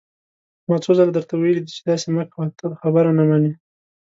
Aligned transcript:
ما 0.67 0.75
څو 0.83 0.91
ځله 0.97 1.11
درته 1.15 1.33
ويلي 1.35 1.61
دي 1.63 1.71
چې 1.75 1.81
داسې 1.89 2.07
مه 2.15 2.23
کوه، 2.31 2.45
ته 2.57 2.65
خبره 2.81 3.11
نه 3.17 3.23
منې! 3.29 3.51